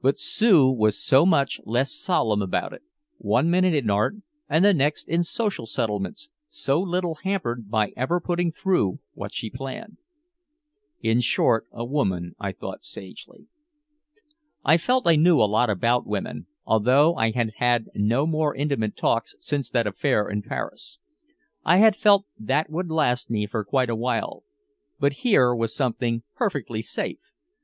But 0.00 0.16
Sue 0.20 0.70
was 0.70 1.02
so 1.04 1.26
much 1.26 1.60
less 1.64 1.92
solemn 1.92 2.40
about 2.40 2.72
it, 2.72 2.84
one 3.18 3.50
minute 3.50 3.74
in 3.74 3.90
art 3.90 4.14
and 4.48 4.64
the 4.64 4.72
next 4.72 5.08
in 5.08 5.24
social 5.24 5.66
settlements, 5.66 6.28
so 6.48 6.80
little 6.80 7.16
hampered 7.24 7.68
by 7.68 7.92
ever 7.96 8.20
putting 8.20 8.52
through 8.52 9.00
what 9.14 9.34
she 9.34 9.50
planned. 9.50 9.96
"In 11.02 11.18
short, 11.18 11.66
a 11.72 11.84
woman," 11.84 12.36
I 12.38 12.52
thought 12.52 12.84
sagely. 12.84 13.48
I 14.64 14.76
felt 14.76 15.04
I 15.04 15.16
knew 15.16 15.40
a 15.40 15.50
lot 15.50 15.68
about 15.68 16.06
women, 16.06 16.46
although 16.64 17.16
I 17.16 17.32
had 17.32 17.54
had 17.56 17.86
no 17.92 18.24
more 18.24 18.54
intimate 18.54 18.96
talks 18.96 19.34
since 19.40 19.68
that 19.70 19.84
affair 19.88 20.28
in 20.28 20.42
Paris. 20.42 21.00
I 21.64 21.78
had 21.78 21.96
felt 21.96 22.24
that 22.38 22.70
would 22.70 22.88
last 22.88 23.30
me 23.30 23.46
for 23.48 23.64
quite 23.64 23.90
a 23.90 23.96
while. 23.96 24.44
But 25.00 25.12
here 25.24 25.52
was 25.52 25.74
something 25.74 26.22
perfectly 26.36 26.82
safe. 26.82 27.18